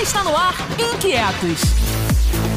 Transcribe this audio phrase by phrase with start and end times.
[0.00, 1.60] Está no ar Inquietos.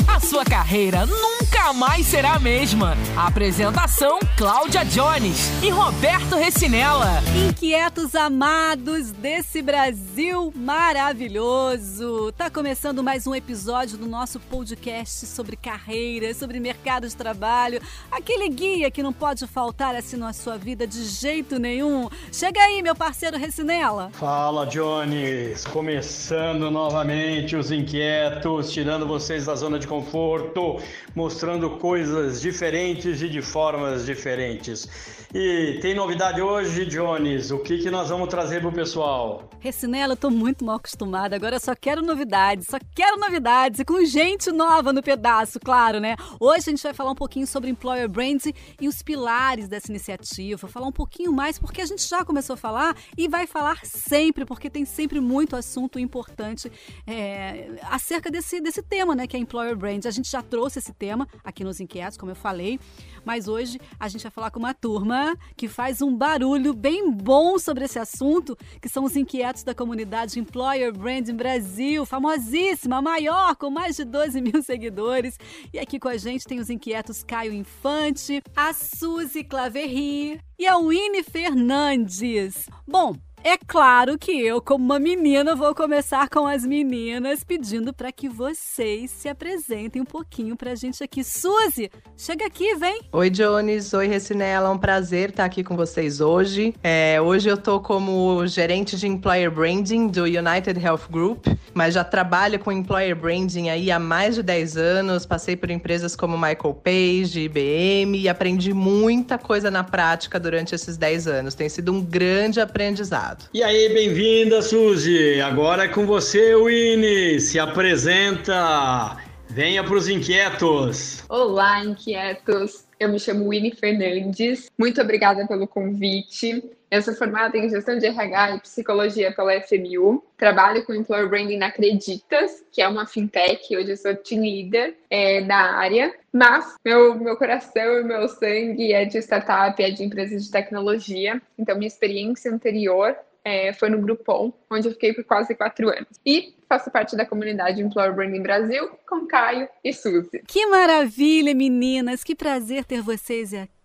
[0.08, 2.96] A sua carreira nunca mais será a mesma.
[3.16, 7.22] A apresentação: Cláudia Jones e Roberto Recinella.
[7.50, 12.32] Inquietos amados desse Brasil maravilhoso.
[12.34, 17.82] Tá começando mais um episódio do nosso podcast sobre carreira, sobre mercado de trabalho.
[18.12, 22.10] Aquele guia que não pode faltar assim na sua vida de jeito nenhum.
[22.32, 24.10] Chega aí, meu parceiro Recinella.
[24.14, 25.66] Fala, Jones.
[25.66, 30.82] Começando novamente os inquietos, tirando vocês da zona de conforto,
[31.14, 35.21] mostrando coisas diferentes e de formas diferentes.
[35.34, 37.52] E tem novidade hoje, Jones?
[37.52, 39.50] O que, que nós vamos trazer pro pessoal?
[39.62, 41.38] Recinella, eu tô muito mal acostumada.
[41.38, 46.02] Agora eu só quero novidades, só quero novidades e com gente nova no pedaço, claro,
[46.02, 46.18] né?
[46.38, 50.68] Hoje a gente vai falar um pouquinho sobre Employer Branding e os pilares dessa iniciativa.
[50.68, 54.44] Falar um pouquinho mais porque a gente já começou a falar e vai falar sempre,
[54.44, 56.70] porque tem sempre muito assunto importante
[57.08, 59.28] é, acerca desse, desse tema, né?
[59.28, 60.10] Que é Employer Branding.
[60.10, 62.78] A gente já trouxe esse tema aqui nos Inquietos, como eu falei,
[63.24, 65.21] mas hoje a gente vai falar com uma turma
[65.56, 70.40] que faz um barulho bem bom sobre esse assunto, que são os inquietos da comunidade
[70.40, 75.38] Employer Branding Brasil, famosíssima, maior, com mais de 12 mil seguidores.
[75.74, 80.78] E aqui com a gente tem os inquietos Caio Infante, a Suzy Claverry e a
[80.78, 82.68] Winnie Fernandes.
[82.88, 88.12] Bom, é claro que eu, como uma menina, vou começar com as meninas pedindo para
[88.12, 91.24] que vocês se apresentem um pouquinho pra gente aqui.
[91.24, 93.02] Suzy, chega aqui, vem.
[93.12, 93.94] Oi, Jones.
[93.94, 94.68] Oi, Recinella.
[94.68, 96.74] É um prazer estar aqui com vocês hoje.
[96.84, 102.04] É, hoje eu tô como gerente de Employer Branding do United Health Group, mas já
[102.04, 105.26] trabalho com Employer Branding aí há mais de 10 anos.
[105.26, 110.96] Passei por empresas como Michael Page, IBM e aprendi muita coisa na prática durante esses
[110.96, 111.56] 10 anos.
[111.56, 113.31] Tem sido um grande aprendizado.
[113.54, 115.40] E aí, bem-vinda, Suzy.
[115.42, 117.40] Agora é com você, Winnie.
[117.40, 119.18] Se apresenta.
[119.50, 121.24] Venha para os inquietos.
[121.30, 122.86] Olá, inquietos.
[123.00, 124.70] Eu me chamo Winnie Fernandes.
[124.78, 126.64] Muito obrigada pelo convite.
[126.92, 130.22] Eu sou formada em gestão de RH e psicologia pela FMU.
[130.36, 133.78] Trabalho com Employer Branding na Acreditas, que é uma fintech.
[133.78, 136.14] Hoje eu sou team leader é, da área.
[136.34, 141.42] Mas meu, meu coração e meu sangue é de startup, é de empresas de tecnologia.
[141.58, 143.16] Então, minha experiência anterior
[143.46, 146.20] é, foi no Groupon, onde eu fiquei por quase quatro anos.
[146.26, 150.44] E faço parte da comunidade Employer Branding Brasil com Caio e Suzy.
[150.46, 152.22] Que maravilha, meninas!
[152.22, 153.81] Que prazer ter vocês aqui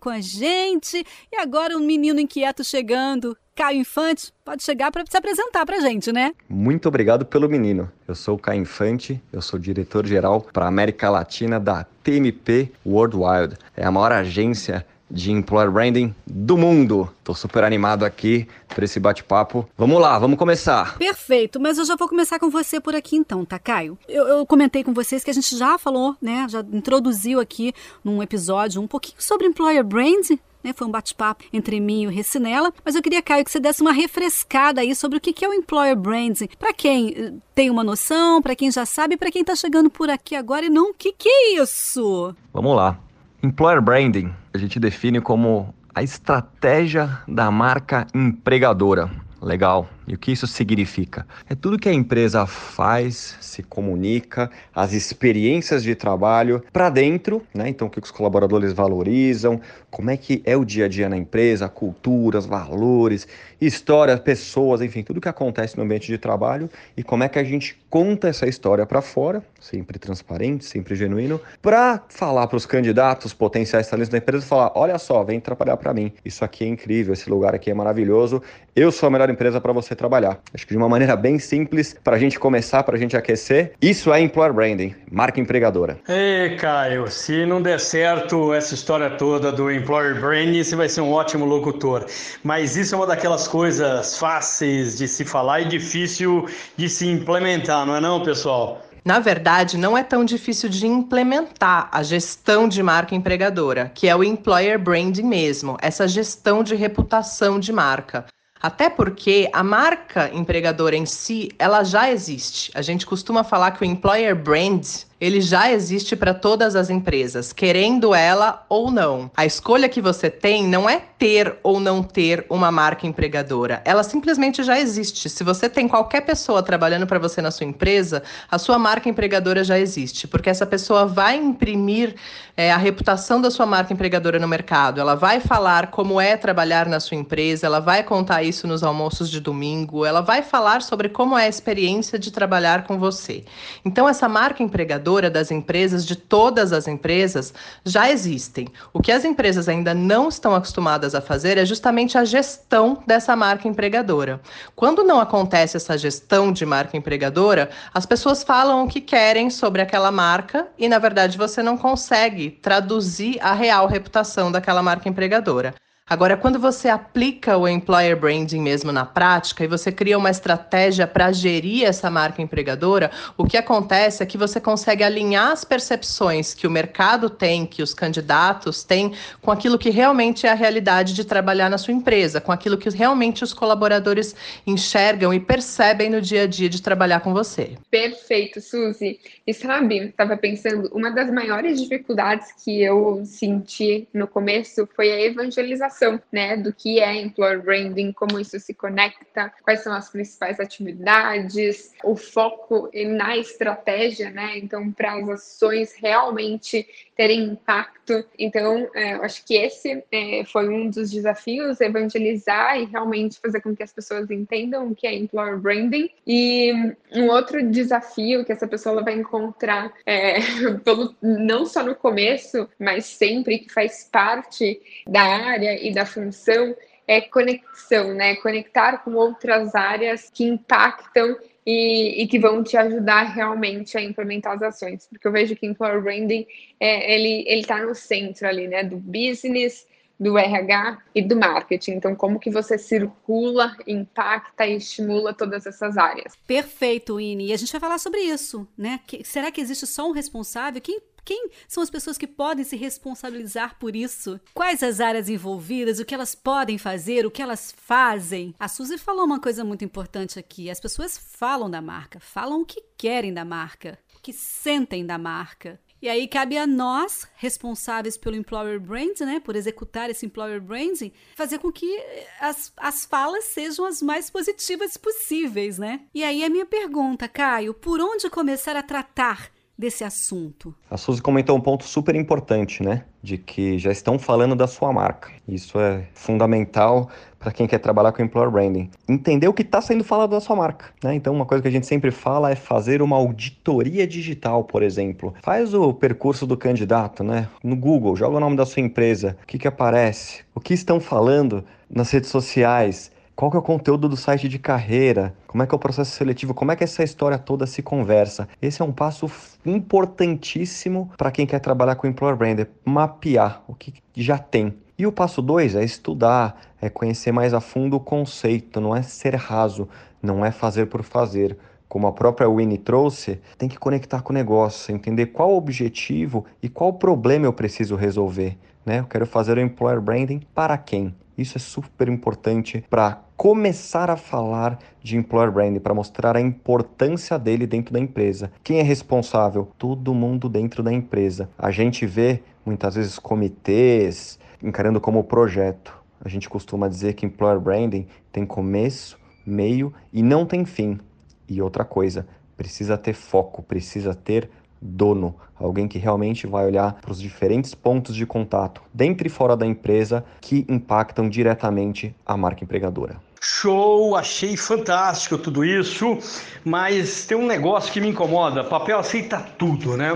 [0.00, 1.04] com a gente.
[1.32, 3.36] E agora um menino inquieto chegando.
[3.54, 6.32] Caio Infante, pode chegar para se apresentar para a gente, né?
[6.48, 7.92] Muito obrigado pelo menino.
[8.08, 13.56] Eu sou o Caio Infante, eu sou diretor-geral para América Latina da TMP Worldwide.
[13.76, 17.10] É a maior agência de employer branding do mundo.
[17.24, 19.68] Tô super animado aqui para esse bate-papo.
[19.76, 20.96] Vamos lá, vamos começar.
[20.98, 23.98] Perfeito, mas eu já vou começar com você por aqui então, tá, Caio?
[24.08, 26.46] Eu, eu comentei com vocês que a gente já falou, né?
[26.48, 27.72] Já introduziu aqui
[28.04, 30.38] num episódio um pouquinho sobre employer branding.
[30.62, 33.58] Né, foi um bate-papo entre mim e o Recinella, mas eu queria, Caio, que você
[33.58, 36.48] desse uma refrescada aí sobre o que é o Employer Branding.
[36.58, 40.10] Para quem eh, tem uma noção, para quem já sabe, para quem está chegando por
[40.10, 42.36] aqui agora e não, o que, que é isso?
[42.52, 43.00] Vamos lá.
[43.42, 49.10] Employer Branding a gente define como a estratégia da marca empregadora.
[49.40, 49.88] Legal.
[50.10, 51.24] E o que isso significa?
[51.48, 57.68] É tudo que a empresa faz, se comunica, as experiências de trabalho para dentro, né?
[57.68, 61.16] Então, o que os colaboradores valorizam, como é que é o dia a dia na
[61.16, 63.28] empresa, culturas, valores,
[63.60, 67.44] histórias, pessoas, enfim, tudo que acontece no ambiente de trabalho e como é que a
[67.44, 73.32] gente conta essa história para fora, sempre transparente, sempre genuíno, para falar para os candidatos,
[73.32, 76.12] potenciais talentos da empresa, falar: olha só, vem trabalhar para mim.
[76.24, 78.42] Isso aqui é incrível, esse lugar aqui é maravilhoso.
[78.74, 80.38] Eu sou a melhor empresa para você trabalhar.
[80.54, 83.74] Acho que de uma maneira bem simples, para a gente começar, para a gente aquecer,
[83.82, 85.98] isso é Employer Branding, marca empregadora.
[86.08, 91.02] Ei, Caio, se não der certo essa história toda do Employer Branding, você vai ser
[91.02, 92.06] um ótimo locutor.
[92.42, 96.46] Mas isso é uma daquelas coisas fáceis de se falar e difícil
[96.76, 98.80] de se implementar, não é não, pessoal?
[99.04, 104.14] Na verdade, não é tão difícil de implementar a gestão de marca empregadora, que é
[104.14, 108.26] o employer branding mesmo, essa gestão de reputação de marca.
[108.62, 112.70] Até porque a marca empregadora em si, ela já existe.
[112.74, 114.86] A gente costuma falar que o employer brand
[115.20, 119.30] ele já existe para todas as empresas, querendo ela ou não.
[119.36, 123.82] A escolha que você tem não é ter ou não ter uma marca empregadora.
[123.84, 125.28] Ela simplesmente já existe.
[125.28, 129.62] Se você tem qualquer pessoa trabalhando para você na sua empresa, a sua marca empregadora
[129.62, 132.14] já existe, porque essa pessoa vai imprimir
[132.56, 135.00] é, a reputação da sua marca empregadora no mercado.
[135.00, 139.28] Ela vai falar como é trabalhar na sua empresa, ela vai contar isso nos almoços
[139.28, 143.44] de domingo, ela vai falar sobre como é a experiência de trabalhar com você.
[143.84, 147.52] Então, essa marca empregadora das empresas, de todas as empresas,
[147.84, 148.68] já existem.
[148.92, 153.34] O que as empresas ainda não estão acostumadas a fazer é justamente a gestão dessa
[153.34, 154.40] marca empregadora.
[154.76, 159.82] Quando não acontece essa gestão de marca empregadora, as pessoas falam o que querem sobre
[159.82, 165.74] aquela marca e, na verdade, você não consegue traduzir a real reputação daquela marca empregadora.
[166.10, 171.06] Agora, quando você aplica o employer branding mesmo na prática e você cria uma estratégia
[171.06, 176.52] para gerir essa marca empregadora, o que acontece é que você consegue alinhar as percepções
[176.52, 181.14] que o mercado tem, que os candidatos têm, com aquilo que realmente é a realidade
[181.14, 184.34] de trabalhar na sua empresa, com aquilo que realmente os colaboradores
[184.66, 187.76] enxergam e percebem no dia a dia de trabalhar com você.
[187.88, 189.20] Perfeito, Suzy.
[189.46, 195.20] E sabe, estava pensando, uma das maiores dificuldades que eu senti no começo foi a
[195.20, 195.99] evangelização
[196.30, 201.92] né, do que é employer branding, como isso se conecta, quais são as principais atividades,
[202.04, 204.58] o foco na estratégia, né?
[204.58, 206.86] Então, para as ações realmente
[207.20, 208.24] terem impacto.
[208.38, 213.60] Então, é, eu acho que esse é, foi um dos desafios, evangelizar e realmente fazer
[213.60, 216.08] com que as pessoas entendam o que é employer branding.
[216.26, 216.72] E
[217.12, 220.36] um outro desafio que essa pessoa vai encontrar, é,
[220.82, 226.74] pelo, não só no começo, mas sempre que faz parte da área da função,
[227.06, 228.36] é conexão, né?
[228.36, 234.54] Conectar com outras áreas que impactam e, e, que vão te ajudar realmente a implementar
[234.54, 236.46] as ações, porque eu vejo que employer branding
[236.78, 239.86] é, ele ele está no centro ali, né, do business,
[240.20, 241.92] do RH e do marketing.
[241.92, 246.34] Então, como que você circula, impacta e estimula todas essas áreas?
[246.46, 247.46] Perfeito, Ine.
[247.46, 249.00] E a gente vai falar sobre isso, né?
[249.06, 250.80] Que, será que existe só um responsável?
[250.82, 254.40] Quem quem são as pessoas que podem se responsabilizar por isso?
[254.54, 255.98] Quais as áreas envolvidas?
[255.98, 257.26] O que elas podem fazer?
[257.26, 258.54] O que elas fazem?
[258.58, 260.70] A Suzy falou uma coisa muito importante aqui.
[260.70, 265.18] As pessoas falam da marca, falam o que querem da marca, o que sentem da
[265.18, 265.80] marca.
[266.02, 271.12] E aí cabe a nós, responsáveis pelo employer branding, né, por executar esse employer branding,
[271.36, 272.02] fazer com que
[272.40, 276.00] as, as falas sejam as mais positivas possíveis, né?
[276.14, 279.50] E aí a minha pergunta, Caio, por onde começar a tratar
[279.80, 280.74] desse assunto?
[280.90, 283.04] A Suzy comentou um ponto super importante, né?
[283.22, 285.30] De que já estão falando da sua marca.
[285.48, 288.90] Isso é fundamental para quem quer trabalhar com employer branding.
[289.08, 290.86] Entender o que está sendo falado da sua marca.
[291.02, 291.14] Né?
[291.14, 295.34] Então, uma coisa que a gente sempre fala é fazer uma auditoria digital, por exemplo.
[295.42, 297.48] Faz o percurso do candidato, né?
[297.64, 301.00] No Google, joga o nome da sua empresa, o que, que aparece, o que estão
[301.00, 305.66] falando nas redes sociais qual que é o conteúdo do site de carreira, como é
[305.66, 308.46] que é o processo seletivo, como é que essa história toda se conversa.
[308.60, 309.30] Esse é um passo
[309.64, 314.74] importantíssimo para quem quer trabalhar com employer brand, é mapear o que já tem.
[314.98, 319.00] E o passo dois é estudar, é conhecer mais a fundo o conceito, não é
[319.00, 319.88] ser raso,
[320.22, 321.56] não é fazer por fazer.
[321.88, 326.44] Como a própria Winnie trouxe, tem que conectar com o negócio, entender qual o objetivo
[326.62, 328.58] e qual problema eu preciso resolver.
[328.84, 328.98] Né?
[328.98, 331.14] Eu quero fazer o employer branding para quem?
[331.40, 337.38] Isso é super importante para começar a falar de employer branding, para mostrar a importância
[337.38, 338.52] dele dentro da empresa.
[338.62, 339.70] Quem é responsável?
[339.78, 341.48] Todo mundo dentro da empresa.
[341.56, 345.98] A gente vê muitas vezes comitês encarando como projeto.
[346.22, 351.00] A gente costuma dizer que employer branding tem começo, meio e não tem fim.
[351.48, 357.12] E outra coisa, precisa ter foco, precisa ter dono, alguém que realmente vai olhar para
[357.12, 362.64] os diferentes pontos de contato dentro e fora da empresa que impactam diretamente a marca
[362.64, 363.16] empregadora.
[363.42, 366.18] Show, achei fantástico tudo isso,
[366.62, 370.12] mas tem um negócio que me incomoda: papel aceita tudo, né?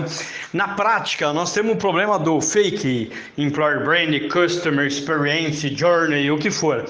[0.53, 6.51] Na prática, nós temos um problema do fake employer brand, customer experience, journey, o que
[6.51, 6.85] for.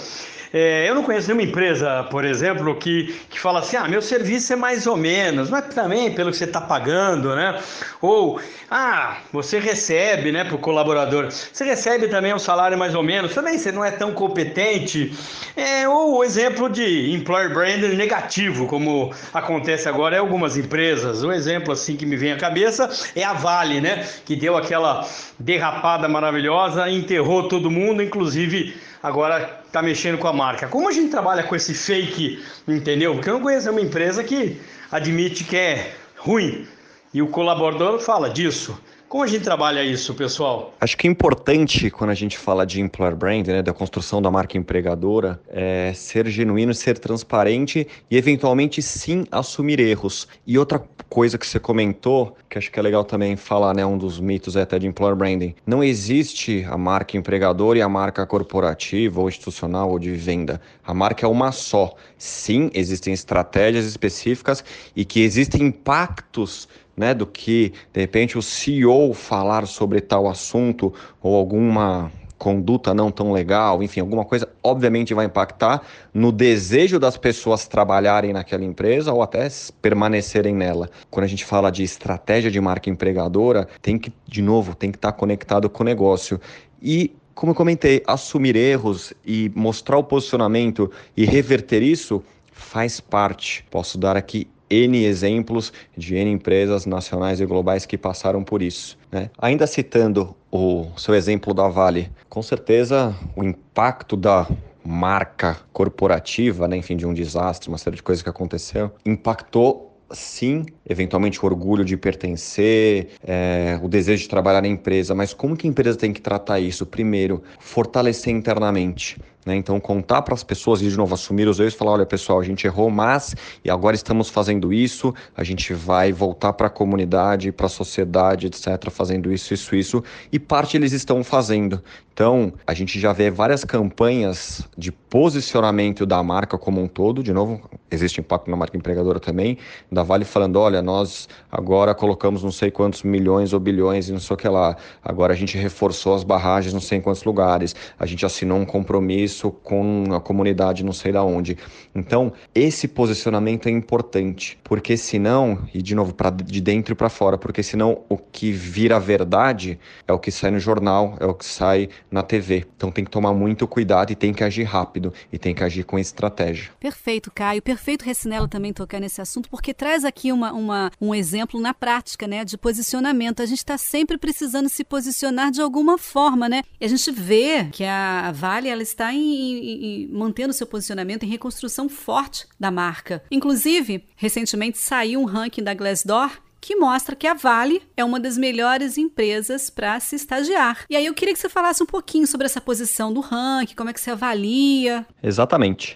[0.57, 4.53] É, eu não conheço nenhuma empresa, por exemplo, que, que fala assim: ah, meu serviço
[4.53, 7.59] é mais ou menos, mas também pelo que você está pagando, né?
[8.01, 8.39] Ou,
[8.71, 13.33] ah, você recebe, né, para o colaborador, você recebe também um salário mais ou menos,
[13.33, 15.13] também você não é tão competente.
[15.57, 21.21] É, ou o exemplo de employer branding negativo, como acontece agora em algumas empresas.
[21.21, 24.07] Um exemplo assim que me vem à cabeça é a Vale, né?
[24.23, 25.05] Que deu aquela
[25.37, 30.69] derrapada maravilhosa, enterrou todo mundo, inclusive agora está mexendo com a marca.
[30.69, 33.13] Como a gente trabalha com esse fake, entendeu?
[33.13, 34.57] Porque eu não conheço uma empresa que
[34.89, 36.65] admite que é ruim
[37.13, 38.81] e o colaborador fala disso.
[39.07, 40.73] Como a gente trabalha isso, pessoal?
[40.81, 44.31] Acho que é importante quando a gente fala de employer brand, né, da construção da
[44.31, 50.27] marca empregadora, é ser genuíno, ser transparente e eventualmente sim assumir erros.
[50.45, 53.97] E outra coisa que você comentou, que acho que é legal também falar, né, um
[53.97, 59.21] dos mitos até de employer branding, não existe a marca empregadora e a marca corporativa
[59.21, 60.59] ou institucional ou de venda.
[60.83, 61.93] A marca é uma só.
[62.17, 64.63] Sim, existem estratégias específicas
[64.95, 70.93] e que existem impactos né, do que de repente o CEO falar sobre tal assunto
[71.21, 75.81] ou alguma conduta não tão legal, enfim, alguma coisa, obviamente vai impactar
[76.13, 79.47] no desejo das pessoas trabalharem naquela empresa ou até
[79.81, 80.89] permanecerem nela.
[81.09, 84.97] Quando a gente fala de estratégia de marca empregadora, tem que, de novo, tem que
[84.97, 86.39] estar conectado com o negócio.
[86.81, 93.65] E como eu comentei, assumir erros e mostrar o posicionamento e reverter isso faz parte.
[93.69, 98.97] Posso dar aqui N exemplos de N empresas nacionais e globais que passaram por isso.
[99.11, 99.29] Né?
[99.37, 104.47] Ainda citando o seu exemplo da Vale, com certeza o impacto da
[104.85, 110.65] marca corporativa, né, enfim, de um desastre, uma série de coisas que aconteceu, impactou sim,
[110.87, 115.67] eventualmente o orgulho de pertencer, é, o desejo de trabalhar na empresa, mas como que
[115.67, 116.85] a empresa tem que tratar isso?
[116.85, 119.17] Primeiro, fortalecer internamente.
[119.45, 119.55] Né?
[119.55, 122.39] Então, contar para as pessoas e, de novo, assumir os erros e falar: olha, pessoal,
[122.39, 126.69] a gente errou, mas e agora estamos fazendo isso, a gente vai voltar para a
[126.69, 131.81] comunidade, para a sociedade, etc., fazendo isso, isso, isso, e parte eles estão fazendo.
[132.11, 137.21] Então, a gente já vê várias campanhas de posicionamento da marca como um todo.
[137.21, 139.57] De novo, existe impacto na marca empregadora também.
[139.91, 144.19] Da Vale falando: olha, nós agora colocamos não sei quantos milhões ou bilhões e não
[144.19, 144.77] sei o que lá.
[145.03, 147.75] Agora a gente reforçou as barragens não sei em quantos lugares.
[147.99, 151.57] A gente assinou um compromisso com a comunidade não sei da onde.
[151.93, 157.37] Então, esse posicionamento é importante, porque senão, e de novo, para de dentro para fora,
[157.37, 161.45] porque senão o que vira verdade é o que sai no jornal, é o que
[161.45, 162.65] sai na TV.
[162.75, 165.83] Então tem que tomar muito cuidado e tem que agir rápido e tem que agir
[165.83, 166.71] com estratégia.
[166.79, 167.61] Perfeito, Caio.
[167.61, 172.27] Perfeito, Recinella, também tocar nesse assunto, porque traz aqui uma, uma, um exemplo na prática,
[172.27, 173.41] né, de posicionamento.
[173.41, 176.63] A gente está sempre precisando se posicionar de alguma forma, né?
[176.79, 181.23] E a gente vê que a Vale ela está em, em, em, mantendo seu posicionamento
[181.23, 183.23] em reconstrução forte da marca.
[183.31, 186.31] Inclusive, recentemente saiu um ranking da Glassdoor
[186.65, 190.83] que mostra que a Vale é uma das melhores empresas para se estagiar.
[190.89, 193.91] E aí eu queria que você falasse um pouquinho sobre essa posição do ranking, como
[193.91, 195.05] é que você avalia.
[195.21, 195.95] Exatamente.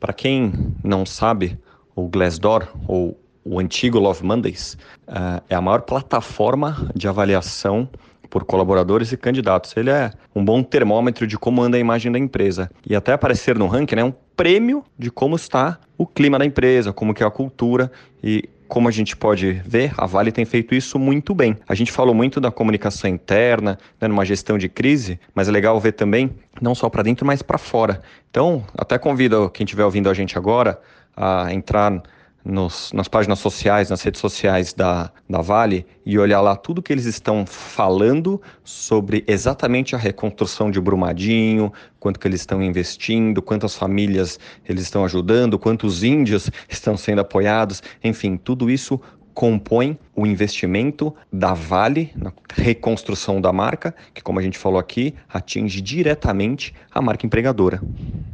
[0.00, 1.58] Para quem não sabe,
[1.94, 7.88] o Glassdoor, ou o antigo Love Mondays, uh, é a maior plataforma de avaliação
[8.28, 9.76] por colaboradores e candidatos.
[9.76, 12.70] Ele é um bom termômetro de como anda a imagem da empresa.
[12.88, 16.44] E até aparecer no ranking é né, um prêmio de como está o clima da
[16.44, 17.90] empresa, como que é a cultura
[18.22, 21.56] e como a gente pode ver, a Vale tem feito isso muito bem.
[21.68, 25.78] A gente falou muito da comunicação interna, né, numa gestão de crise, mas é legal
[25.78, 26.30] ver também,
[26.60, 28.02] não só para dentro, mas para fora.
[28.30, 30.80] Então, até convido quem estiver ouvindo a gente agora
[31.16, 32.02] a entrar
[32.46, 36.92] nos, nas páginas sociais, nas redes sociais da, da Vale e olhar lá tudo que
[36.92, 43.74] eles estão falando sobre exatamente a reconstrução de Brumadinho, quanto que eles estão investindo, quantas
[43.74, 44.38] famílias
[44.68, 49.00] eles estão ajudando, quantos índios estão sendo apoiados, enfim, tudo isso
[49.34, 55.14] compõe o investimento da Vale na reconstrução da marca, que, como a gente falou aqui,
[55.28, 57.82] atinge diretamente a marca empregadora.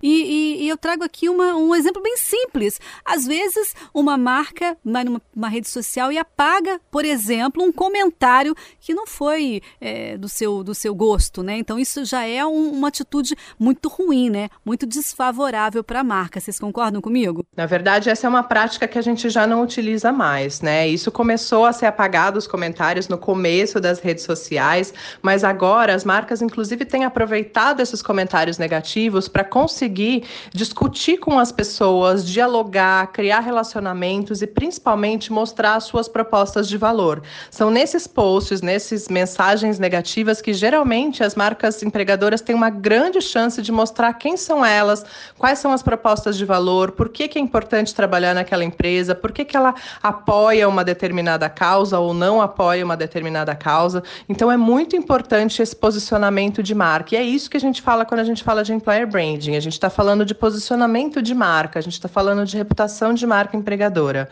[0.01, 2.81] E, e, e eu trago aqui uma, um exemplo bem simples.
[3.05, 8.95] Às vezes, uma marca vai numa rede social e apaga, por exemplo, um comentário que
[8.95, 11.59] não foi é, do, seu, do seu gosto, né?
[11.59, 14.49] Então, isso já é um, uma atitude muito ruim, né?
[14.65, 16.39] Muito desfavorável para a marca.
[16.39, 17.45] Vocês concordam comigo?
[17.57, 20.87] Na verdade, essa é uma prática que a gente já não utiliza mais, né?
[20.87, 26.05] Isso começou a ser apagado os comentários no começo das redes sociais, mas agora as
[26.05, 33.41] marcas, inclusive, têm aproveitado esses comentários negativos para conseguir discutir com as pessoas, dialogar, criar
[33.41, 37.23] relacionamentos e principalmente mostrar suas propostas de valor.
[37.51, 43.61] São nesses posts, nesses mensagens negativas que geralmente as marcas empregadoras têm uma grande chance
[43.61, 45.05] de mostrar quem são elas,
[45.39, 49.33] quais são as propostas de valor, por que, que é importante trabalhar naquela empresa, por
[49.33, 51.62] que, que ela apoia uma determinada causa
[51.99, 54.03] ou não apoia uma determinada causa.
[54.29, 57.15] Então é muito importante esse posicionamento de marca.
[57.15, 59.57] E é isso que a gente fala quando a gente fala de employer branding.
[59.57, 63.27] A gente está falando de posicionamento de marca, a gente está falando de reputação de
[63.27, 64.29] marca empregadora.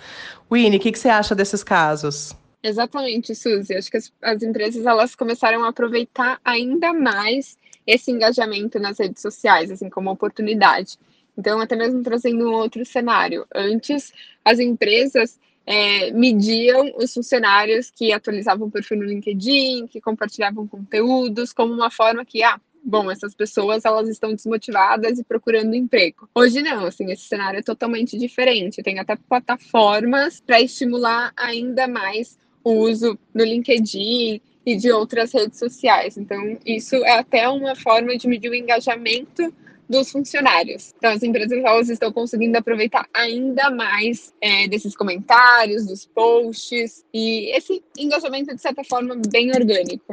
[0.50, 2.34] Winnie, o que, que você acha desses casos?
[2.62, 3.74] Exatamente, Suzy.
[3.74, 7.56] Acho que as, as, empresas elas começaram a aproveitar ainda mais
[7.86, 10.98] esse engajamento nas redes sociais, assim como oportunidade.
[11.38, 13.46] Então, até mesmo trazendo um outro cenário.
[13.54, 14.12] Antes,
[14.44, 15.38] as empresas
[15.70, 21.92] é, mediam os funcionários que atualizavam o perfil no LinkedIn, que compartilhavam conteúdos, como uma
[21.92, 26.28] forma que, ah, bom, essas pessoas elas estão desmotivadas e procurando emprego.
[26.34, 28.82] Hoje não, assim, esse cenário é totalmente diferente.
[28.82, 35.60] Tem até plataformas para estimular ainda mais o uso no LinkedIn e de outras redes
[35.60, 36.16] sociais.
[36.16, 39.54] Então, isso é até uma forma de medir o engajamento
[39.90, 40.94] dos funcionários.
[40.96, 47.50] Então, as empresas elas estão conseguindo aproveitar ainda mais é, desses comentários, dos posts e
[47.56, 50.12] esse engajamento, de certa forma, bem orgânico.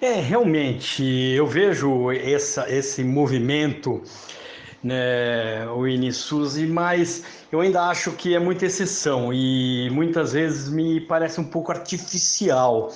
[0.00, 4.02] É, realmente, eu vejo essa, esse movimento,
[4.82, 7.22] né, o Inisuzi, mas
[7.52, 12.90] eu ainda acho que é muita exceção e muitas vezes me parece um pouco artificial.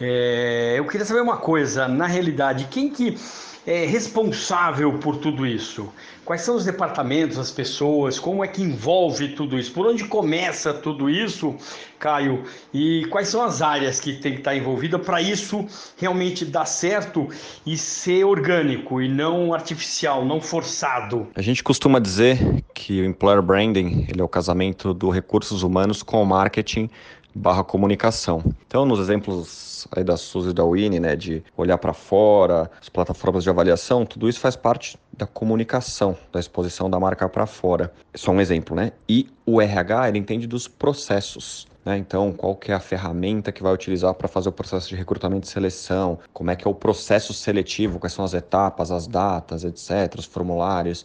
[0.00, 3.18] É, eu queria saber uma coisa, na realidade, quem que
[3.66, 5.88] é responsável por tudo isso?
[6.24, 8.18] Quais são os departamentos, as pessoas?
[8.18, 9.72] Como é que envolve tudo isso?
[9.72, 11.56] Por onde começa tudo isso,
[11.98, 12.44] Caio?
[12.72, 17.28] E quais são as áreas que tem que estar envolvida para isso realmente dar certo
[17.64, 21.28] e ser orgânico e não artificial, não forçado?
[21.34, 26.02] A gente costuma dizer que o employer branding ele é o casamento do recursos humanos
[26.02, 26.90] com o marketing
[27.38, 28.42] barra comunicação.
[28.66, 32.88] Então, nos exemplos aí da Suzy e da Winnie, né, de olhar para fora, as
[32.88, 37.92] plataformas de avaliação, tudo isso faz parte da comunicação, da exposição da marca para fora.
[38.14, 38.92] Só um exemplo, né?
[39.08, 41.66] E o RH, ele entende dos processos.
[41.84, 41.96] Né?
[41.96, 45.46] Então, qual que é a ferramenta que vai utilizar para fazer o processo de recrutamento
[45.46, 46.18] e seleção?
[46.32, 47.98] Como é que é o processo seletivo?
[47.98, 51.04] Quais são as etapas, as datas, etc., os formulários?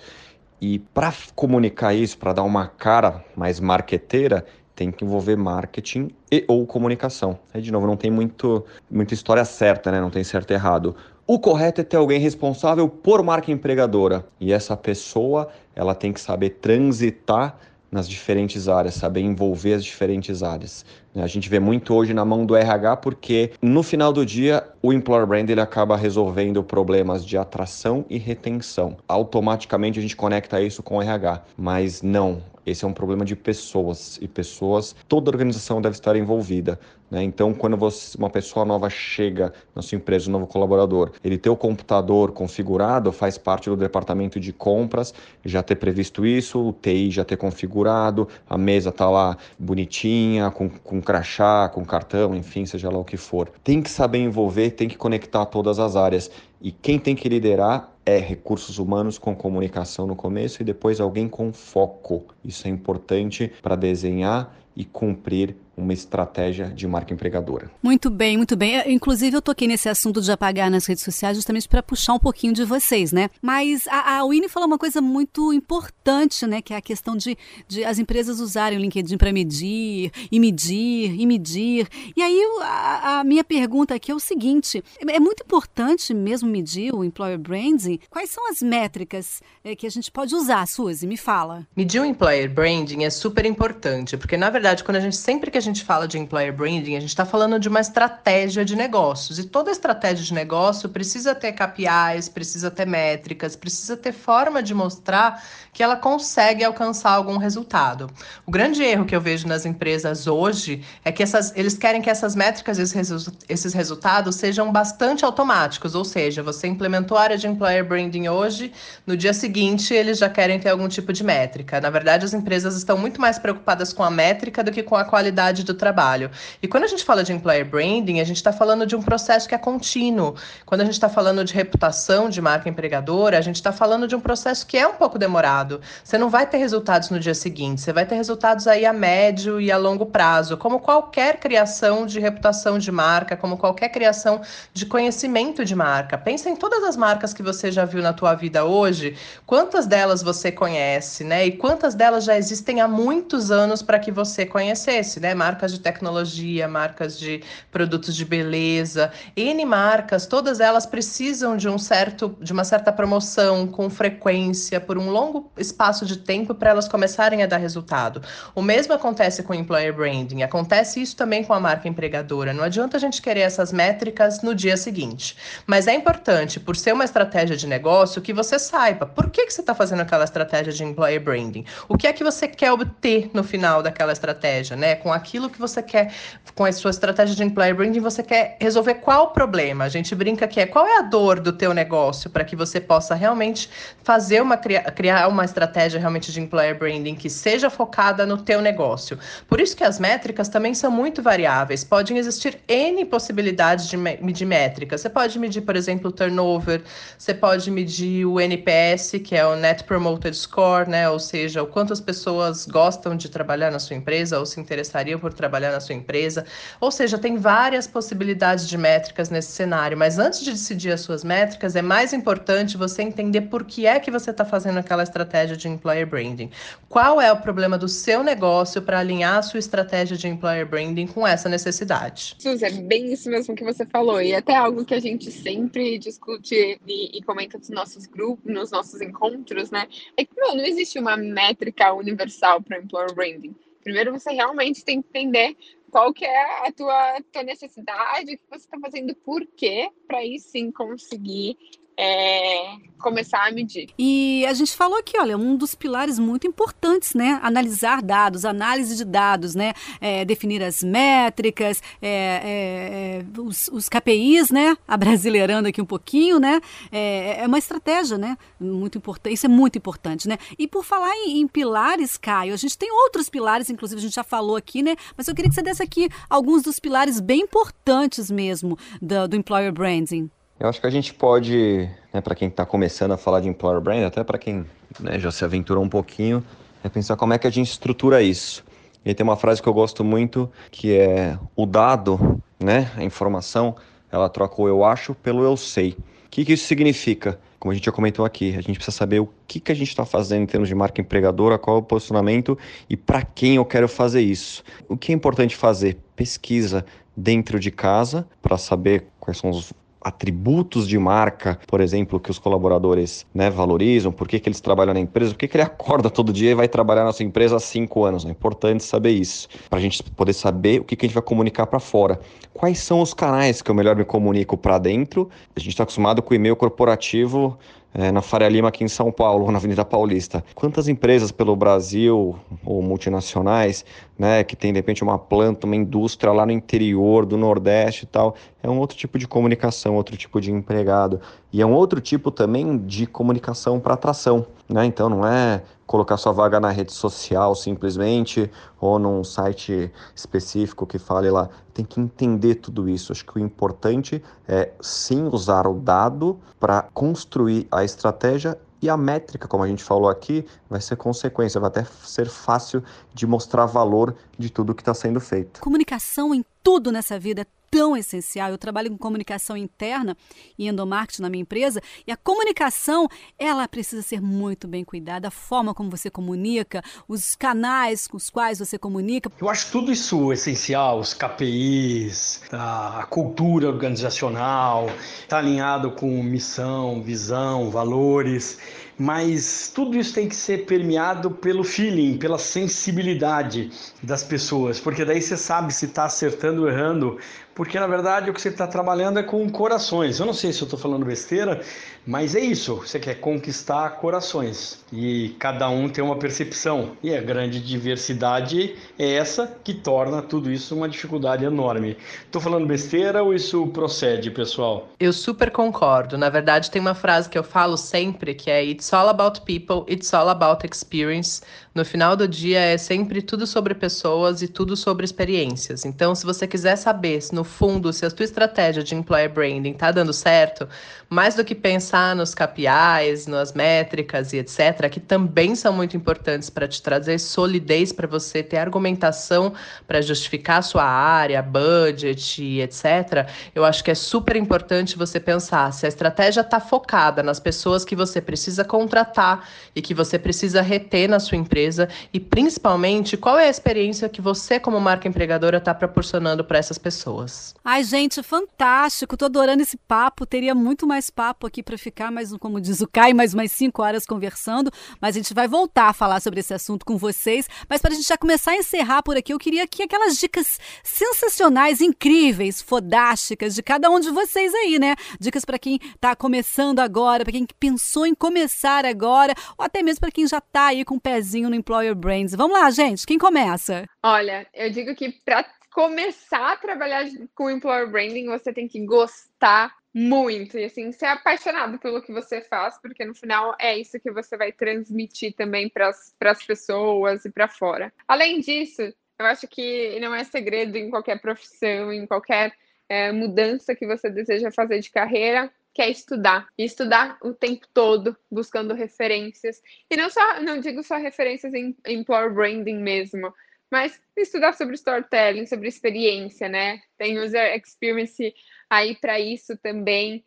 [0.60, 4.46] E para comunicar isso, para dar uma cara mais marqueteira,
[4.76, 7.38] tem que envolver marketing e ou comunicação.
[7.54, 10.02] Aí, de novo, não tem muito, muita história certa, né?
[10.02, 10.96] Não tem certo e errado.
[11.26, 14.26] O correto é ter alguém responsável por marca empregadora.
[14.40, 17.58] E essa pessoa, ela tem que saber transitar
[17.94, 20.84] nas diferentes áreas, saber envolver as diferentes áreas.
[21.16, 24.92] A gente vê muito hoje na mão do RH porque no final do dia o
[24.92, 28.98] employer brand ele acaba resolvendo problemas de atração e retenção.
[29.08, 32.42] Automaticamente a gente conecta isso com o RH, mas não.
[32.66, 36.80] Esse é um problema de pessoas e pessoas, toda organização deve estar envolvida.
[37.14, 37.22] Né?
[37.22, 41.50] Então, quando você, uma pessoa nova chega na sua empresa, um novo colaborador, ele ter
[41.50, 45.14] o computador configurado faz parte do departamento de compras,
[45.46, 50.68] já ter previsto isso, o TI já ter configurado, a mesa tá lá bonitinha, com,
[50.68, 53.52] com crachá, com cartão, enfim, seja lá o que for.
[53.64, 56.32] Tem que saber envolver, tem que conectar todas as áreas.
[56.60, 61.28] E quem tem que liderar é recursos humanos com comunicação no começo e depois alguém
[61.28, 62.26] com foco.
[62.44, 67.70] Isso é importante para desenhar e cumprir uma estratégia de marca empregadora.
[67.82, 68.80] Muito bem, muito bem.
[68.80, 72.20] É, inclusive, eu toquei nesse assunto de apagar nas redes sociais justamente para puxar um
[72.20, 73.30] pouquinho de vocês, né?
[73.42, 76.62] Mas a, a Winnie falou uma coisa muito importante, né?
[76.62, 77.36] Que é a questão de,
[77.68, 81.88] de as empresas usarem o LinkedIn para medir, e medir, e medir.
[82.16, 86.94] E aí, a, a, minha pergunta aqui é o seguinte: é muito importante mesmo medir
[86.94, 88.00] o employer branding?
[88.10, 91.08] Quais são as métricas é, que a gente pode usar, Suzy?
[91.08, 91.68] Me fala.
[91.76, 95.58] Medir o employer branding é super importante, porque na verdade, quando a gente sempre que
[95.58, 99.40] a gente fala de employer branding, a gente está falando de uma estratégia de negócios.
[99.40, 104.74] E toda estratégia de negócio precisa ter KPIs, precisa ter métricas, precisa ter forma de
[104.74, 108.10] mostrar que ela consegue alcançar algum resultado.
[108.46, 112.10] O grande erro que eu vejo nas empresas hoje é que essas, eles querem que
[112.10, 117.48] essas métricas, esses, esses resultados sejam bastante automáticos, ou seja, você implementou a área de
[117.48, 118.72] employer branding hoje,
[119.06, 121.80] no dia seguinte eles já querem ter algum tipo de métrica.
[121.82, 125.04] Na verdade, as empresas estão muito mais preocupadas com a métrica do que com a
[125.04, 126.32] qualidade do trabalho.
[126.62, 129.48] E quando a gente fala de employer branding, a gente está falando de um processo
[129.48, 130.36] que é contínuo.
[130.66, 134.16] Quando a gente está falando de reputação de marca empregadora, a gente está falando de
[134.16, 135.82] um processo que é um pouco demorado.
[136.04, 139.60] Você não vai ter resultados no dia seguinte, você vai ter resultados aí a médio
[139.60, 144.42] e a longo prazo, como qualquer criação de reputação de marca, como qualquer criação
[144.74, 146.18] de conhecimento de marca.
[146.18, 150.22] Pensa em todas as marcas que você já viu na tua vida hoje, quantas delas
[150.22, 151.46] você conhece, né?
[151.46, 155.34] E quantas delas já existem há muitos anos para que você conhecesse, né?
[155.44, 161.78] Marcas de tecnologia, marcas de produtos de beleza, N marcas, todas elas precisam de um
[161.78, 166.88] certo de uma certa promoção com frequência por um longo espaço de tempo para elas
[166.88, 168.22] começarem a dar resultado.
[168.56, 172.54] O mesmo acontece com o employer branding, acontece isso também com a marca empregadora.
[172.54, 175.36] Não adianta a gente querer essas métricas no dia seguinte.
[175.68, 179.54] Mas é importante, por ser uma estratégia de negócio, que você saiba por que, que
[179.54, 181.66] você está fazendo aquela estratégia de employer branding.
[181.90, 184.96] O que é que você quer obter no final daquela estratégia, né?
[184.96, 186.14] Com, aquilo que você quer,
[186.56, 189.86] com a sua estratégia de employer branding, você quer resolver qual problema.
[189.86, 192.80] A gente brinca que é qual é a dor do teu negócio para que você
[192.80, 193.70] possa realmente
[194.04, 199.18] fazer uma criar uma estratégia realmente de employer branding que seja focada no teu negócio.
[199.48, 201.84] Por isso que as métricas também são muito variáveis.
[201.84, 205.02] Podem existir N possibilidades de medir métricas.
[205.02, 206.84] Você pode medir, por exemplo, o turnover,
[207.18, 211.10] você pode medir o NPS, que é o Net Promoted Score, né?
[211.10, 215.20] Ou seja, o quanto as pessoas gostam de trabalhar na sua empresa ou se interessariam
[215.24, 216.46] por trabalhar na sua empresa.
[216.82, 221.24] Ou seja, tem várias possibilidades de métricas nesse cenário, mas antes de decidir as suas
[221.24, 225.56] métricas, é mais importante você entender por que é que você está fazendo aquela estratégia
[225.56, 226.52] de employer branding.
[226.90, 231.08] Qual é o problema do seu negócio para alinhar a sua estratégia de employer branding
[231.08, 232.36] com essa necessidade?
[232.38, 235.98] Suzy, é bem isso mesmo que você falou, e até algo que a gente sempre
[235.98, 239.88] discute e, e comenta nos nossos grupos, nos nossos encontros, né?
[240.18, 243.56] É que não, não existe uma métrica universal para employer branding.
[243.84, 245.58] Primeiro você realmente tem que entender
[245.92, 250.20] qual que é a tua, tua necessidade, o que você está fazendo, por quê, para
[250.20, 251.58] aí sim conseguir
[251.98, 253.90] é, começar a medir.
[254.00, 257.40] E a gente falou aqui, olha, um dos pilares muito importantes, né?
[257.44, 259.74] Analisar dados, análise de dados, né?
[260.00, 264.78] É, definir as métricas, é, é, é os, os, KPIs, né?
[264.88, 266.62] Abrasileirando aqui um pouquinho, né?
[266.92, 268.38] É, é, uma estratégia, né?
[268.60, 269.34] Muito importante.
[269.34, 270.38] Isso é muito importante, né?
[270.58, 274.16] E por falar em, em, pilares, Caio, a gente tem outros pilares, inclusive a gente
[274.16, 274.96] já falou aqui, né?
[275.18, 279.36] Mas eu queria que você desse aqui alguns dos pilares bem importantes mesmo do, do
[279.36, 280.30] employer branding.
[280.60, 283.82] Eu acho que a gente pode, né, para quem está começando a falar de employer
[283.82, 284.66] brand, até para quem
[285.00, 286.44] né, já se aventurou um pouquinho,
[286.84, 288.64] é pensar como é que a gente estrutura isso.
[289.04, 293.76] E tem uma frase que eu gosto muito, que é o dado, né, a informação,
[294.12, 295.98] ela troca o eu acho pelo eu sei.
[296.26, 297.40] O que, que isso significa?
[297.60, 299.90] Como a gente já comentou aqui, a gente precisa saber o que, que a gente
[299.90, 302.58] está fazendo em termos de marca empregadora, qual é o posicionamento
[302.90, 304.64] e para quem eu quero fazer isso.
[304.88, 305.98] O que é importante fazer?
[306.16, 306.86] Pesquisa
[307.16, 312.40] dentro de casa para saber quais são os atributos de marca, por exemplo, que os
[312.40, 316.10] colaboradores né, valorizam, por que, que eles trabalham na empresa, por que, que ele acorda
[316.10, 318.26] todo dia e vai trabalhar na sua empresa há cinco anos.
[318.26, 321.24] É importante saber isso, para a gente poder saber o que, que a gente vai
[321.24, 322.20] comunicar para fora.
[322.54, 325.30] Quais são os canais que eu melhor me comunico para dentro?
[325.56, 327.58] A gente está acostumado com o e-mail corporativo
[327.94, 330.44] é, na Faria Lima, aqui em São Paulo, na Avenida Paulista.
[330.56, 333.86] Quantas empresas pelo Brasil, ou multinacionais,
[334.18, 338.08] né, que tem de repente uma planta, uma indústria lá no interior do Nordeste e
[338.08, 341.22] tal, é um outro tipo de comunicação, outro tipo de empregado.
[341.52, 344.46] E é um outro tipo também de comunicação para atração.
[344.68, 344.86] Né?
[344.86, 350.98] Então não é colocar sua vaga na rede social simplesmente ou num site específico que
[350.98, 351.50] fale lá.
[351.74, 353.12] Tem que entender tudo isso.
[353.12, 358.98] Acho que o importante é sim usar o dado para construir a estratégia e a
[358.98, 363.66] métrica, como a gente falou aqui, vai ser consequência, vai até ser fácil de mostrar
[363.66, 365.62] valor de tudo que está sendo feito.
[365.62, 368.52] Comunicação em tudo nessa vida tão essencial.
[368.52, 370.16] Eu trabalho com comunicação interna
[370.60, 373.08] e endomarketing na minha empresa e a comunicação,
[373.40, 375.30] ela precisa ser muito bem cuidada.
[375.30, 379.32] A forma como você comunica, os canais com os quais você comunica.
[379.42, 384.88] Eu acho tudo isso essencial, os KPIs, a cultura organizacional,
[385.22, 388.60] está alinhado com missão, visão, valores
[388.98, 395.22] mas tudo isso tem que ser permeado pelo feeling, pela sensibilidade das pessoas, porque daí
[395.22, 397.18] você sabe se está acertando ou errando,
[397.56, 400.20] porque na verdade o que você está trabalhando é com corações.
[400.20, 401.62] Eu não sei se eu estou falando besteira,
[402.06, 402.76] mas é isso.
[402.76, 409.14] Você quer conquistar corações e cada um tem uma percepção e a grande diversidade é
[409.14, 411.98] essa que torna tudo isso uma dificuldade enorme.
[412.26, 414.90] Estou falando besteira ou isso procede, pessoal?
[415.00, 416.18] Eu super concordo.
[416.18, 419.86] Na verdade, tem uma frase que eu falo sempre que é It's all about people,
[419.88, 421.42] it's all about experience.
[421.76, 425.86] No final do dia é sempre tudo sobre pessoas e tudo sobre experiências.
[425.86, 429.92] Então, se você quiser saber no fundo, se a tua estratégia de employer branding está
[429.92, 430.68] dando certo,
[431.10, 436.50] mais do que pensar nos KPIs, nas métricas e etc., que também são muito importantes
[436.50, 439.54] para te trazer solidez para você ter argumentação
[439.88, 445.72] para justificar sua área, budget e etc., eu acho que é super importante você pensar
[445.72, 450.60] se a estratégia está focada nas pessoas que você precisa contratar e que você precisa
[450.60, 455.58] reter na sua empresa e principalmente qual é a experiência que você, como marca empregadora,
[455.58, 457.54] está proporcionando para essas pessoas.
[457.64, 459.16] Ai, gente, fantástico.
[459.16, 460.26] Tô adorando esse papo.
[460.26, 463.84] Teria muito mais papo aqui para ficar, mas como diz o Kai, mais umas cinco
[463.84, 464.72] horas conversando.
[465.00, 467.48] Mas a gente vai voltar a falar sobre esse assunto com vocês.
[467.70, 470.60] Mas para a gente já começar a encerrar por aqui, eu queria aqui aquelas dicas
[470.84, 474.96] sensacionais, incríveis, fodásticas de cada um de vocês aí, né?
[475.20, 479.84] Dicas para quem tá começando agora, para quem pensou em começar começar agora, ou até
[479.84, 482.34] mesmo para quem já está aí com o um pezinho no Employer Brands?
[482.34, 483.86] Vamos lá, gente, quem começa?
[484.02, 489.76] Olha, eu digo que para começar a trabalhar com Employer Branding, você tem que gostar
[489.94, 494.12] muito e assim ser apaixonado pelo que você faz, porque no final é isso que
[494.12, 497.92] você vai transmitir também para as pessoas e para fora.
[498.08, 502.54] Além disso, eu acho que não é segredo em qualquer profissão, em qualquer
[502.88, 506.48] é, mudança que você deseja fazer de carreira, que é estudar.
[506.58, 509.62] E estudar o tempo todo, buscando referências.
[509.90, 513.34] E não só, não digo só referências em employer branding mesmo,
[513.72, 516.80] mas estudar sobre storytelling, sobre experiência, né?
[516.98, 518.34] Tem user experience
[518.70, 520.24] aí para isso também.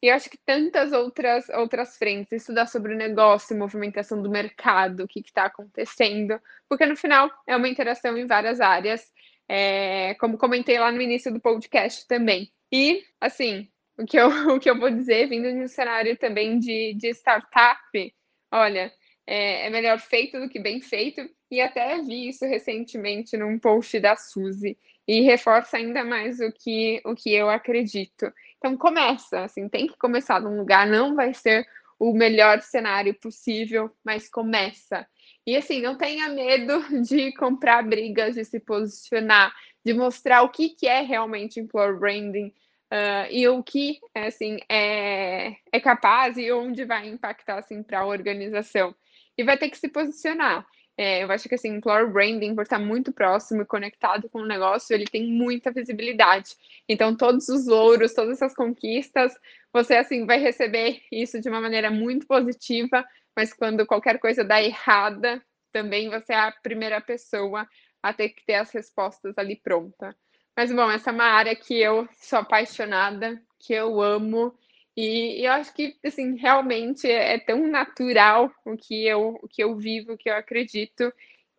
[0.00, 5.04] E eu acho que tantas outras outras frentes, estudar sobre o negócio, movimentação do mercado,
[5.04, 9.10] o que está acontecendo, porque no final é uma interação em várias áreas,
[9.48, 12.52] é, como comentei lá no início do podcast também.
[12.70, 16.58] E, assim, o que eu, o que eu vou dizer, vindo de um cenário também
[16.58, 18.14] de, de startup,
[18.52, 18.92] olha,
[19.26, 23.98] é, é melhor feito do que bem feito, e até vi isso recentemente num post
[24.00, 28.32] da Suzy, e reforça ainda mais o que, o que eu acredito.
[28.58, 31.66] Então começa, assim, tem que começar num lugar, não vai ser
[31.98, 35.06] o melhor cenário possível, mas começa.
[35.46, 39.52] E assim, não tenha medo de comprar brigas, de se posicionar,
[39.84, 42.52] de mostrar o que, que é realmente employer branding
[42.92, 48.06] uh, e o que assim é, é capaz e onde vai impactar assim para a
[48.06, 48.94] organização.
[49.36, 50.66] E vai ter que se posicionar.
[51.00, 54.46] É, eu acho que assim, employer branding, por estar muito próximo e conectado com o
[54.46, 56.56] negócio, ele tem muita visibilidade.
[56.88, 59.32] Então, todos os louros, todas essas conquistas,
[59.72, 63.04] você assim vai receber isso de uma maneira muito positiva,
[63.36, 65.40] mas quando qualquer coisa dá errada,
[65.72, 67.64] também você é a primeira pessoa
[68.02, 70.16] a ter que ter as respostas ali pronta.
[70.58, 74.52] Mas bom, essa é uma área que eu sou apaixonada, que eu amo
[74.96, 79.76] e, eu acho que, assim, realmente é, tão natural o que eu, o que eu
[79.76, 81.12] vivo, o que eu acredito,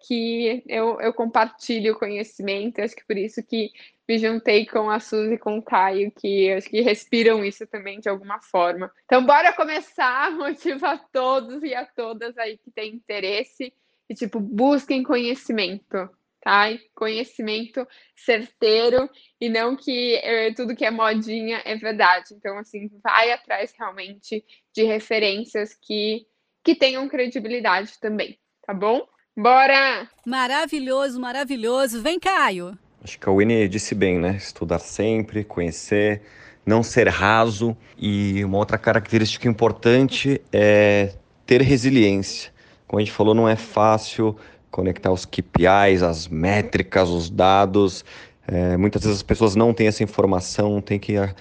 [0.06, 2.82] que eu, eu compartilho conhecimento.
[2.82, 3.72] Acho que por isso que
[4.06, 8.02] me juntei com a Suzy e com o Caio, que acho que respiram isso também
[8.02, 8.92] de alguma forma.
[9.06, 13.74] Então, bora começar, motivar todos e a todas aí que têm interesse
[14.10, 16.10] e, tipo, busquem conhecimento
[16.42, 16.68] tá?
[16.96, 22.34] Conhecimento certeiro e não que é, tudo que é modinha é verdade.
[22.34, 26.26] Então, assim, vai atrás realmente de referências que,
[26.64, 29.08] que tenham credibilidade também, tá bom?
[29.38, 30.10] Bora!
[30.26, 32.02] Maravilhoso, maravilhoso.
[32.02, 32.78] Vem, Caio!
[33.02, 34.36] Acho que a Winnie disse bem, né?
[34.36, 36.22] Estudar sempre, conhecer,
[36.66, 37.76] não ser raso.
[37.98, 41.14] E uma outra característica importante é
[41.46, 42.52] ter resiliência.
[42.86, 44.38] Como a gente falou, não é fácil
[44.72, 48.06] conectar os KPIs, as métricas, os dados.
[48.48, 51.34] É, muitas vezes as pessoas não têm essa informação, tem que é,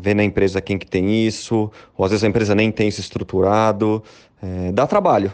[0.00, 3.00] ver na empresa quem que tem isso, ou às vezes a empresa nem tem isso
[3.00, 4.02] estruturado.
[4.42, 5.32] É, dá trabalho,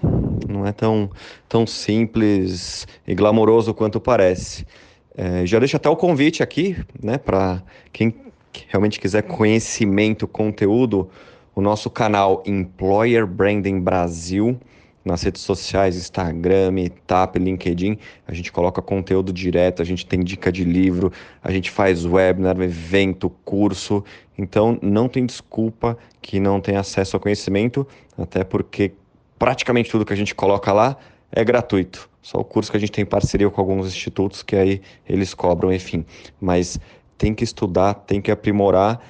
[0.48, 1.10] não é tão,
[1.48, 4.66] tão simples e glamouroso quanto parece.
[5.16, 8.14] É, já deixo até o convite aqui, né, para quem
[8.68, 11.10] realmente quiser conhecimento, conteúdo,
[11.54, 14.58] o nosso canal Employer Branding Brasil
[15.04, 16.72] nas redes sociais, Instagram,
[17.06, 21.12] TAP, LinkedIn, a gente coloca conteúdo direto, a gente tem dica de livro,
[21.42, 24.04] a gente faz webinar, evento, curso.
[24.38, 27.86] Então não tem desculpa que não tem acesso ao conhecimento,
[28.16, 28.92] até porque
[29.38, 30.96] praticamente tudo que a gente coloca lá
[31.30, 32.08] é gratuito.
[32.20, 35.72] Só o curso que a gente tem parceria com alguns institutos que aí eles cobram,
[35.72, 36.04] enfim.
[36.40, 36.78] Mas
[37.18, 39.00] tem que estudar, tem que aprimorar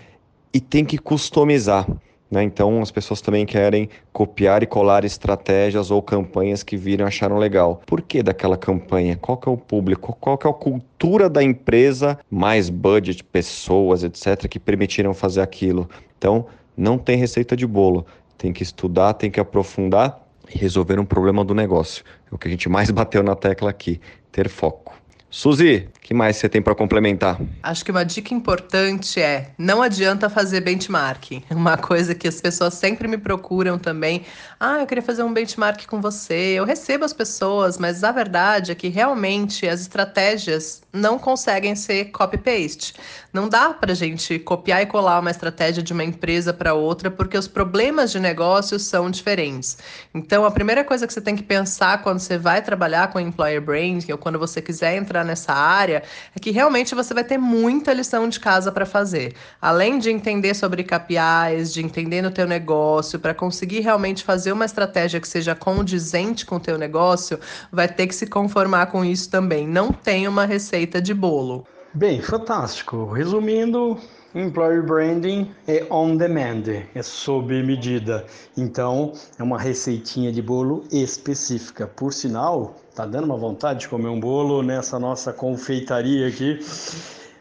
[0.53, 1.87] e tem que customizar.
[2.33, 2.43] Né?
[2.43, 7.83] Então, as pessoas também querem copiar e colar estratégias ou campanhas que viram acharam legal.
[7.85, 9.19] Por que daquela campanha?
[9.21, 10.17] Qual que é o público?
[10.19, 12.19] Qual que é a cultura da empresa?
[12.31, 15.91] Mais budget, pessoas, etc., que permitiram fazer aquilo.
[16.17, 18.07] Então, não tem receita de bolo.
[18.39, 22.03] Tem que estudar, tem que aprofundar e resolver um problema do negócio.
[22.31, 24.01] É o que a gente mais bateu na tecla aqui:
[24.33, 24.95] ter foco.
[25.29, 27.41] Suzy, que mais você tem para complementar?
[27.63, 31.43] Acho que uma dica importante é: não adianta fazer benchmark.
[31.51, 34.25] Uma coisa que as pessoas sempre me procuram também.
[34.59, 36.55] Ah, eu queria fazer um benchmark com você.
[36.55, 42.07] Eu recebo as pessoas, mas a verdade é que realmente as estratégias não conseguem ser
[42.07, 42.95] copy-paste.
[43.33, 47.37] Não dá para gente copiar e colar uma estratégia de uma empresa para outra, porque
[47.37, 49.79] os problemas de negócio são diferentes.
[50.15, 53.63] Então, a primeira coisa que você tem que pensar quando você vai trabalhar com employer
[53.63, 57.93] branding ou quando você quiser entrar nessa área, é que realmente você vai ter muita
[57.93, 59.35] lição de casa para fazer.
[59.61, 64.65] Além de entender sobre KPIs, de entender no teu negócio, para conseguir realmente fazer uma
[64.65, 67.39] estratégia que seja condizente com o teu negócio,
[67.71, 69.67] vai ter que se conformar com isso também.
[69.67, 71.67] Não tem uma receita de bolo.
[71.95, 73.13] Bem, fantástico.
[73.13, 73.99] Resumindo,
[74.35, 78.25] Employer branding é on demand, é sob medida.
[78.57, 81.87] Então, é uma receitinha de bolo específica.
[81.87, 86.61] Por sinal, tá dando uma vontade de comer um bolo nessa nossa confeitaria aqui.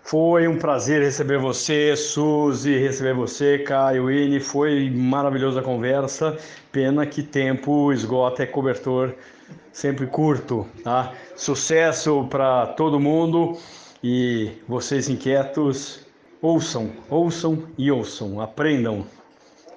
[0.04, 4.40] Foi um prazer receber você, Suzy, receber você, Caio, Ine.
[4.40, 6.38] Foi maravilhosa a conversa.
[6.72, 9.14] Pena que tempo esgota é cobertor
[9.72, 11.14] sempre curto, tá?
[11.36, 13.58] Sucesso para todo mundo
[14.04, 16.06] e vocês inquietos,
[16.42, 19.06] ouçam, ouçam e ouçam, aprendam.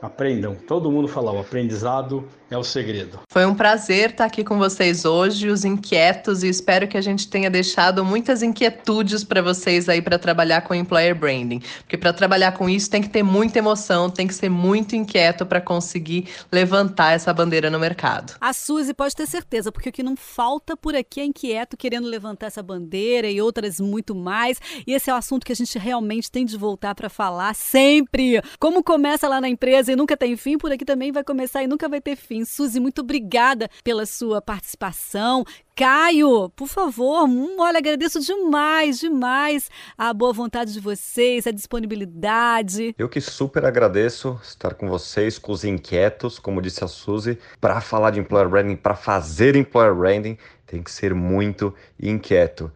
[0.03, 0.55] Aprendam.
[0.55, 3.21] Todo mundo fala, o aprendizado é o segredo.
[3.31, 7.29] Foi um prazer estar aqui com vocês hoje, os inquietos, e espero que a gente
[7.29, 11.61] tenha deixado muitas inquietudes para vocês aí para trabalhar com employer branding.
[11.79, 15.47] Porque para trabalhar com isso tem que ter muita emoção, tem que ser muito inquieto
[15.47, 18.35] para conseguir levantar essa bandeira no mercado.
[18.41, 22.07] A Suzy pode ter certeza, porque o que não falta por aqui é inquieto querendo
[22.07, 24.61] levantar essa bandeira e outras muito mais.
[24.87, 28.43] E esse é o assunto que a gente realmente tem de voltar para falar sempre.
[28.59, 31.67] Como começa lá na empresa e nunca tem fim, por aqui também vai começar e
[31.67, 32.34] nunca vai ter fim.
[32.43, 35.45] Suzy, muito obrigada pela sua participação.
[35.77, 39.69] Caio, por favor, hum, olha, agradeço demais, demais
[39.99, 42.95] a boa vontade de vocês, a disponibilidade.
[42.97, 47.81] Eu que super agradeço estar com vocês, com os inquietos, como disse a Suzy, para
[47.83, 52.73] falar de employer branding, para fazer employer branding, tem que ser muito inquieto.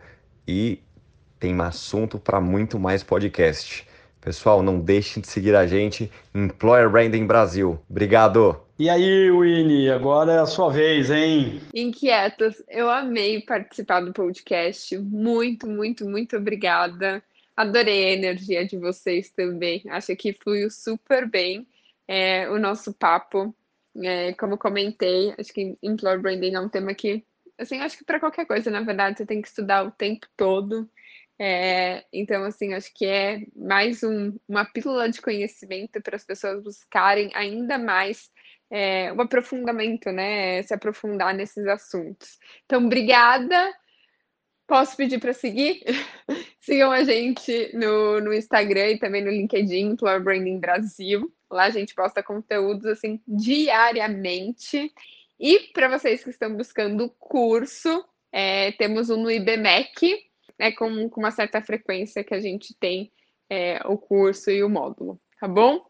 [0.46, 0.82] E
[1.38, 3.86] tem assunto para muito mais podcast.
[4.20, 7.78] Pessoal, não deixem de seguir a gente, Employer Branding Brasil.
[7.88, 8.60] Obrigado!
[8.78, 11.60] E aí, Winnie, agora é a sua vez, hein?
[11.74, 14.96] Inquietos, eu amei participar do podcast.
[14.98, 17.20] Muito, muito, muito obrigada.
[17.56, 19.82] Adorei a energia de vocês também.
[19.88, 21.66] Acho que fluiu super bem
[22.06, 23.52] é, o nosso papo.
[24.00, 27.24] É, como comentei, acho que Employer Branding é um tema que,
[27.58, 30.88] assim, acho que para qualquer coisa, na verdade, você tem que estudar o tempo todo.
[31.38, 36.62] É, então, assim, acho que é mais um, uma pílula de conhecimento para as pessoas
[36.62, 38.28] buscarem ainda mais
[38.70, 40.62] é, um aprofundamento, né?
[40.62, 42.38] Se aprofundar nesses assuntos.
[42.64, 43.72] Então, obrigada.
[44.66, 45.82] Posso pedir para seguir?
[46.60, 51.32] Sigam a gente no, no Instagram e também no LinkedIn, Employer Branding Brasil.
[51.50, 54.92] Lá a gente posta conteúdos assim diariamente.
[55.40, 60.27] E para vocês que estão buscando curso, é, temos um no IBMEC,
[60.58, 63.12] né, com, com uma certa frequência que a gente tem
[63.50, 65.84] é, o curso e o módulo, tá bom?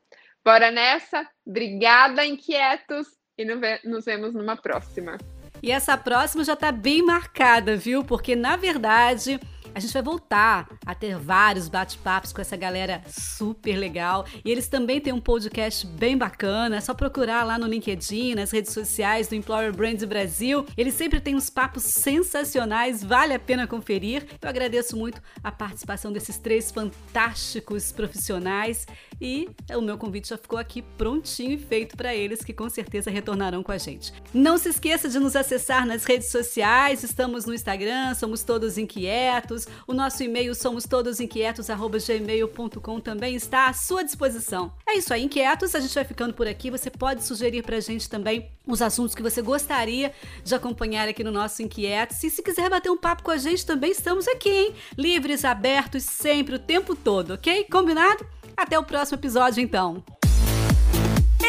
[0.45, 1.29] Bora nessa.
[1.47, 5.17] Obrigada, inquietos, e nos vemos numa próxima.
[5.63, 8.05] E essa próxima já está bem marcada, viu?
[8.05, 9.41] Porque na verdade
[9.79, 14.27] a gente vai voltar a ter vários bate-papos com essa galera super legal.
[14.45, 16.79] E eles também têm um podcast bem bacana.
[16.79, 20.67] É só procurar lá no LinkedIn, nas redes sociais do Employer Brand Brasil.
[20.77, 24.27] Eles sempre têm uns papos sensacionais, vale a pena conferir.
[24.43, 28.85] Eu agradeço muito a participação desses três fantásticos profissionais
[29.21, 33.13] e o meu convite já ficou aqui prontinho e feito para eles que com certeza
[33.13, 34.13] retornarão com a gente.
[34.35, 39.68] Não se esqueça de nos acessar nas redes sociais, estamos no Instagram, somos todos inquietos.
[39.87, 44.73] O nosso e-mail somos todos inquietos@gmail.com também está à sua disposição.
[44.87, 45.75] É isso aí, inquietos.
[45.75, 46.71] A gente vai ficando por aqui.
[46.71, 50.13] Você pode sugerir pra gente também os assuntos que você gostaria
[50.45, 52.23] de acompanhar aqui no nosso Inquietos.
[52.23, 54.75] E se quiser bater um papo com a gente, também estamos aqui, hein?
[54.97, 57.65] Livres, abertos, sempre, o tempo todo, ok?
[57.65, 58.27] Combinado?
[58.57, 60.03] Até o próximo episódio, então.